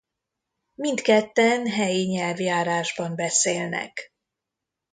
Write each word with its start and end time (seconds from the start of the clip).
Mindketten 0.73 1.67
helyi 1.67 2.05
nyelvjárásban 2.05 3.15
beszélnek. 3.15 4.13